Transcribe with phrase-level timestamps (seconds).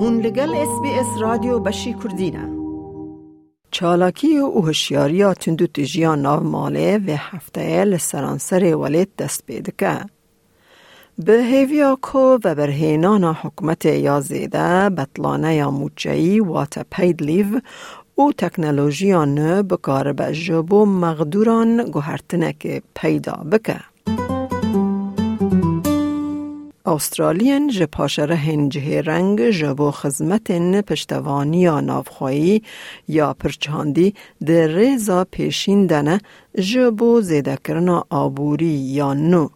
[0.00, 2.48] هون لگل اس بی اس رادیو بشی کردینه
[3.70, 10.00] چالاکی و هوشیاری تندو تجیا ناو ماله و هفته لسرانسر ولید دست بیدکه.
[11.18, 17.60] به هیویا کو و برهینان حکومت یا زیده بطلانه یا موچهی وات پید لیو
[18.14, 23.80] او تکنولوژیان بکار به جبو مغدوران گوهرتنه که پیدا بکه.
[26.88, 32.62] استرالین جه پاشره هنجه رنگ جبو خزمت پشتوانی یا نافخوایی
[33.08, 34.14] یا پرچاندی
[34.46, 36.20] در ریزا پیشین دنه
[36.60, 39.48] جبو زیده کرنا آبوری یا نو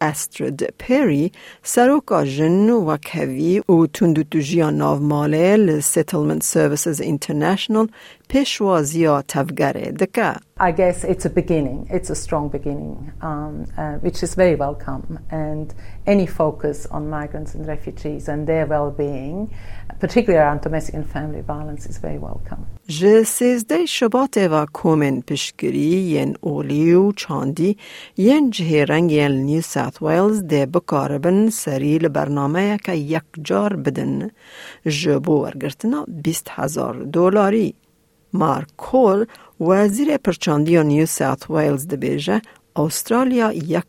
[0.00, 7.86] استرد پری سروکا جن و کوی و تندو توجیا ناو ماله لسیتلمنت سرویسز اینترنشنل
[8.28, 14.22] پیشوازیا تفگره دکه I guess it's a beginning, it's a strong beginning, um, uh, which
[14.22, 15.18] is very welcome.
[15.28, 15.74] And
[16.06, 19.52] any focus on migrants and refugees and their well being,
[19.98, 22.66] particularly around domestic and family violence, is very welcome.
[22.86, 27.76] Je Ji 13 Şubateva komên piştgirî yên olî û çandî
[28.16, 34.32] yên cihê yel New South Wales dê bikaribin serî li bernameyeke yakjar bidin
[34.86, 37.72] ji bo wergirtina 20 hezar dolarî
[38.33, 38.33] دولاری.
[38.33, 39.25] مارک کول
[39.59, 42.41] وزیر پرچاندی نیو ساوت ویلز دبیجه
[42.75, 43.83] استرالیا یک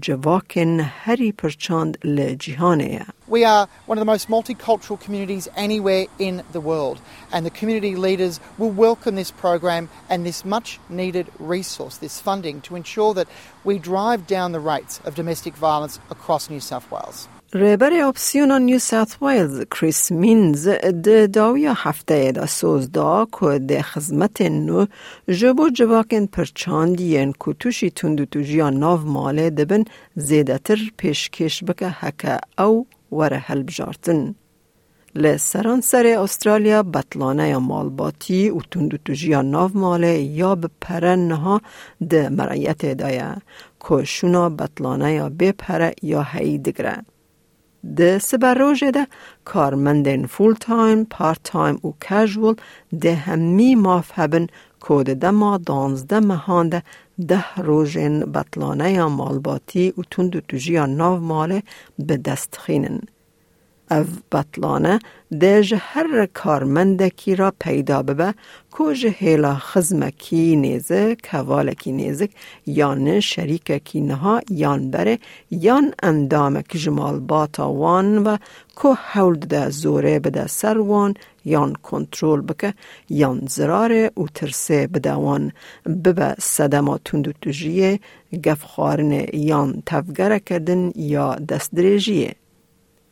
[0.00, 6.60] جواکن هری پرچاند لجیهانه We are one of the most multicultural communities anywhere in the
[6.60, 7.00] world,
[7.32, 12.60] and the community leaders will welcome this program and this much needed resource, this funding,
[12.62, 13.28] to ensure that
[13.62, 17.28] we drive down the rates of domestic violence across New South Wales.
[17.54, 20.68] رهبر اپسیون نیو ساوت ویلز کریس مینز
[21.04, 24.86] ده داویا هفته دا سوز دا که ده خزمت نو
[25.28, 32.86] جبو جواکن پرچاندین کتوشی تندو توجیا ناو ماله دبن زیده تر پیشکش بکه هکه او
[33.11, 34.35] وره هل بجارتن.
[35.15, 41.61] لسران سر استرالیا بطلانه یا مالباتی و تندو توجیا ناو ماله یا به پرن ها
[42.09, 43.35] ده مرایت دایه
[43.89, 46.97] که شونا بطلانه یا بپره یا هی دگره.
[47.95, 49.07] ده سبر روژه ده
[49.45, 52.55] کارمندن فول تایم، پارت تایم و کژول
[53.01, 54.47] ده همی ماف هبن
[54.79, 56.81] کود ده ما دانزده مهان
[57.19, 61.63] ده روژن بطلانه یا مالباتی و تند و توجی ناو ماله
[61.99, 63.01] به دست خینن.
[63.91, 64.99] او بطلانه
[65.39, 68.33] ده هر کارمندکی را پیدا ببه
[68.77, 72.29] که هیلا خزمکی نیزه کوالکی نیزک
[72.65, 75.19] یان شریککی نها یان بره
[75.51, 78.37] یان اندامک جمال باتا وان و
[78.81, 81.13] که حول ده زوره بده سر وان
[81.45, 82.73] یان کنترل بکه
[83.09, 85.51] یان زراره و ترسه بده وان
[86.03, 87.99] ببه صدما تندو تجیه
[88.45, 92.35] گفخارن یان تفگره کردن یا دست دریجیه.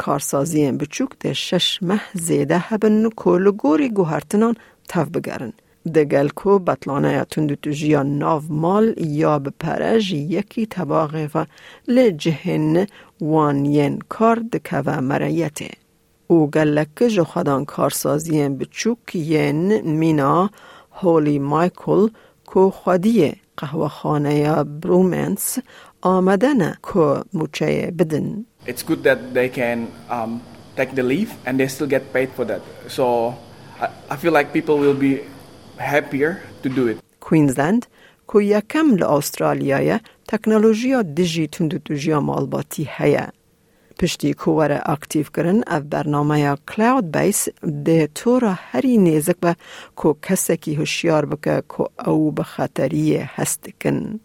[0.06, 4.56] کارسازی بچوک ده شش مه زیده هبن کل گوری گوهرتنان
[4.90, 5.53] تف بگرن.
[5.96, 11.46] دگل کو بطلانه یا تندو تجیا ناو مال یا به پرج یکی تباغه و
[11.88, 12.88] لجهن
[13.22, 15.72] وان ین کار دکه و مرایته.
[16.28, 20.50] او گلک جو خدان کارسازی بچوک ین مینا
[20.92, 22.08] هولی مایکل
[22.46, 25.59] کو خودیه قهوه خانه یا برومنس
[26.02, 28.46] آمدن که موچه بدن.
[28.66, 30.41] it's good that they can um,
[30.75, 32.62] take the leave and they still get paid for that.
[32.88, 33.36] So
[33.80, 35.22] I, I feel like people will be
[35.78, 36.97] happier to do it.
[37.19, 37.88] Queensland
[38.28, 43.28] کو یکم لآسترالیای تکنولوژیا دیجی تندوتوژیا مالباتی هیا.
[44.03, 47.47] پشتی کوور اکتیو کرن او برنامه کلاود بیس
[47.86, 49.56] ده طور هری نیزک به
[49.96, 54.19] کو کسکی هوشیار بکه کو او به خطری هست کن.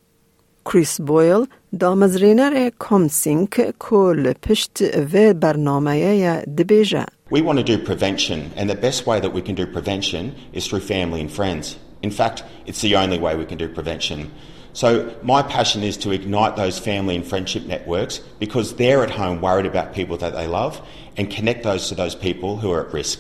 [0.65, 1.47] کریس بویل
[1.81, 9.07] دامزرینر کامسینک کل پشت و برنامه دبیجه We want to do prevention, and the best
[9.07, 11.77] way that we can do prevention is through family and friends.
[12.03, 14.19] In fact, it's the only way we can do prevention.
[14.74, 14.90] So,
[15.22, 19.68] my passion is to ignite those family and friendship networks because they're at home worried
[19.68, 20.82] about people that they love
[21.18, 23.20] and connect those to those people who are at risk.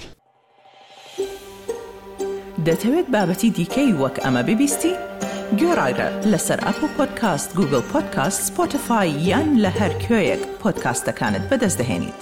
[2.67, 4.93] دەتەوێت بابەتی دیکەی وەک ئەمە ببیستی؟
[5.59, 12.21] گۆڕایرە لەسەر ئەپ و پۆدکاست گوگل پۆدکاست سپۆتفاای یان لە هەر کوێیەک پۆدکاستەکانت بەدەستدەێنیت.